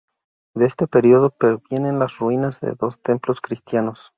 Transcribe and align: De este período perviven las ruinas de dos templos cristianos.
De 0.55 0.65
este 0.65 0.87
período 0.87 1.29
perviven 1.29 1.99
las 1.99 2.17
ruinas 2.17 2.59
de 2.59 2.73
dos 2.73 3.03
templos 3.03 3.39
cristianos. 3.39 4.09